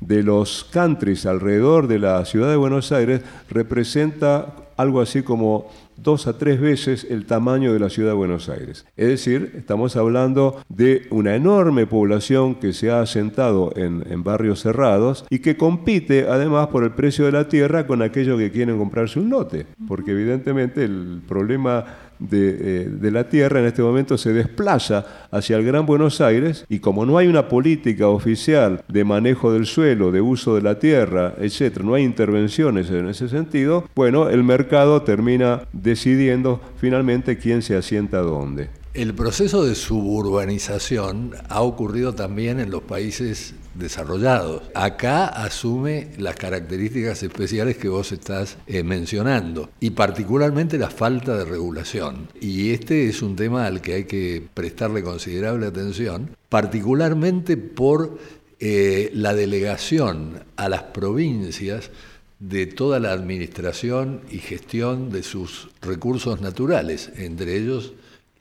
[0.00, 6.26] de los countries alrededor de la ciudad de Buenos Aires representa algo así como dos
[6.26, 8.86] a tres veces el tamaño de la ciudad de Buenos Aires.
[8.96, 15.26] Es decir, estamos hablando de una enorme población que se ha asentado en, barrios cerrados
[15.28, 19.20] y que compite además por el precio de la tierra con aquellos que quieren comprarse
[19.20, 21.84] un lote, porque evidentemente el problema
[22.30, 26.78] eh, de, la tierra en este momento se desplaza hacia el Gran Buenos Aires y
[26.78, 31.34] como no hay una política oficial de manejo del suelo, de uso de la tierra,
[31.38, 37.76] etc., no hay intervenciones en ese sentido, bueno, el mercado termina decidiendo finalmente quién se
[37.76, 38.83] asienta dónde.
[38.94, 44.62] El proceso de suburbanización ha ocurrido también en los países desarrollados.
[44.72, 51.44] Acá asume las características especiales que vos estás eh, mencionando y particularmente la falta de
[51.44, 52.28] regulación.
[52.40, 58.16] Y este es un tema al que hay que prestarle considerable atención, particularmente por
[58.60, 61.90] eh, la delegación a las provincias
[62.38, 67.94] de toda la administración y gestión de sus recursos naturales, entre ellos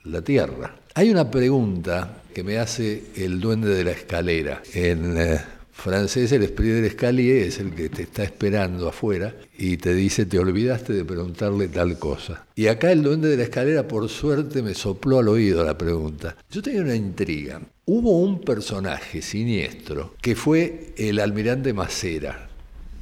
[0.06, 0.76] la tierra.
[0.96, 4.62] Hay una pregunta que me hace el duende de la escalera.
[4.74, 5.42] En eh,
[5.72, 10.26] francés el esprit de l'escalier es el que te está esperando afuera y te dice
[10.26, 12.46] te olvidaste de preguntarle tal cosa.
[12.56, 16.36] Y acá el duende de la escalera por suerte me sopló al oído la pregunta.
[16.52, 17.62] Yo tenía una intriga.
[17.86, 22.50] Hubo un personaje siniestro que fue el almirante Macera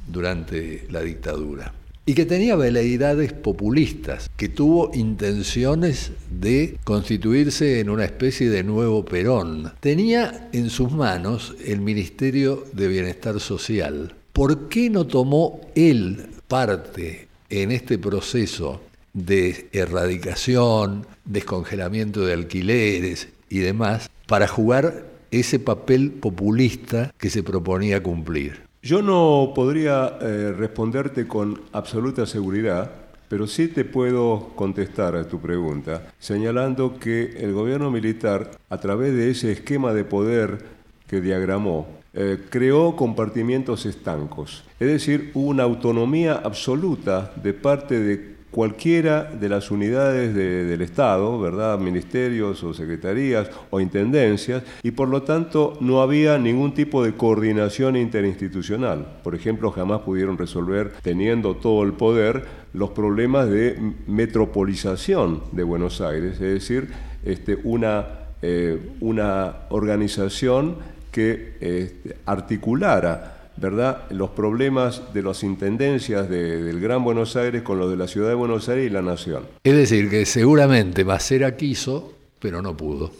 [0.08, 1.72] durante la dictadura
[2.04, 9.04] y que tenía veleidades populistas, que tuvo intenciones de constituirse en una especie de nuevo
[9.04, 9.72] Perón.
[9.80, 14.14] Tenía en sus manos el Ministerio de Bienestar Social.
[14.32, 18.80] ¿Por qué no tomó él parte en este proceso
[19.12, 28.02] de erradicación, descongelamiento de alquileres y demás para jugar ese papel populista que se proponía
[28.02, 28.61] cumplir?
[28.84, 32.90] Yo no podría eh, responderte con absoluta seguridad,
[33.28, 39.14] pero sí te puedo contestar a tu pregunta, señalando que el gobierno militar, a través
[39.14, 40.64] de ese esquema de poder
[41.06, 44.64] que diagramó, eh, creó compartimientos estancos.
[44.80, 51.78] Es decir, una autonomía absoluta de parte de cualquiera de las unidades del Estado, ¿verdad?
[51.78, 57.96] Ministerios o secretarías o intendencias, y por lo tanto no había ningún tipo de coordinación
[57.96, 59.20] interinstitucional.
[59.24, 62.44] Por ejemplo, jamás pudieron resolver, teniendo todo el poder,
[62.74, 66.88] los problemas de metropolización de Buenos Aires, es decir,
[67.24, 68.06] este, una,
[68.42, 70.76] eh, una organización
[71.10, 74.04] que este, articulara ¿verdad?
[74.10, 78.34] los problemas de las intendencias del Gran Buenos Aires con los de la Ciudad de
[78.34, 79.44] Buenos Aires y la Nación.
[79.64, 83.12] Es decir, que seguramente Macera quiso, pero no pudo.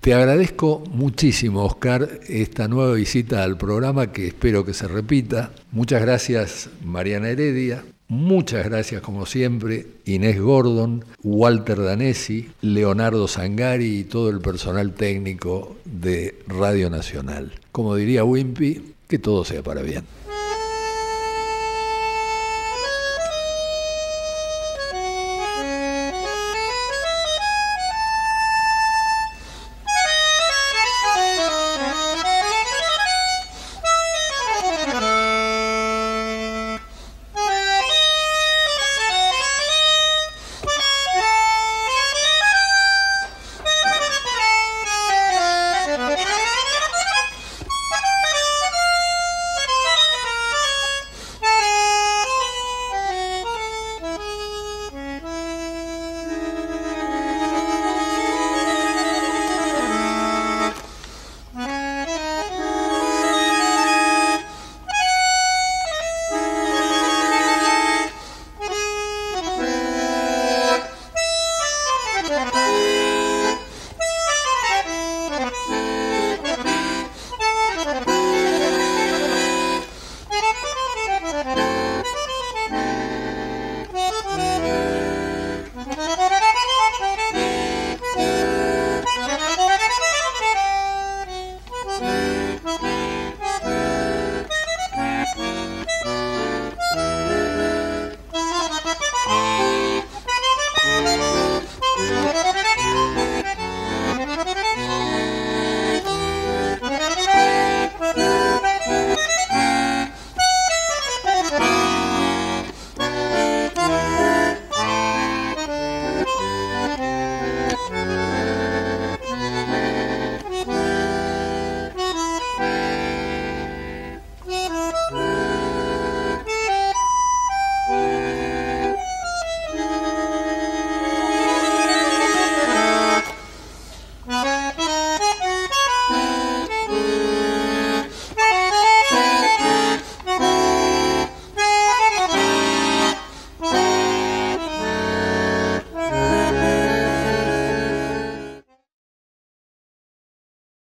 [0.00, 5.52] Te agradezco muchísimo, Oscar, esta nueva visita al programa que espero que se repita.
[5.72, 7.84] Muchas gracias, Mariana Heredia.
[8.08, 15.76] Muchas gracias, como siempre, Inés Gordon, Walter Danesi, Leonardo Sangari y todo el personal técnico
[15.84, 17.52] de Radio Nacional.
[17.72, 20.04] Como diría Wimpy, que todo sea para bien.